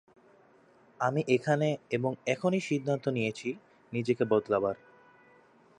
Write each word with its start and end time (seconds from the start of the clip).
আমি 0.99 1.21
এখানে 1.27 1.67
এবং 1.91 2.11
এখনি 2.25 2.59
সিদ্ধান্ত 2.61 3.05
নিয়েছি 3.07 3.49
নিজেকে 3.93 4.23
বদলাবার। 4.25 4.75